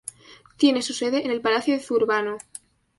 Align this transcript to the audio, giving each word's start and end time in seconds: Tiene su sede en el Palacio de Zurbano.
Tiene 0.57 0.81
su 0.81 0.93
sede 0.93 1.23
en 1.23 1.29
el 1.29 1.41
Palacio 1.41 1.75
de 1.75 1.79
Zurbano. 1.79 2.39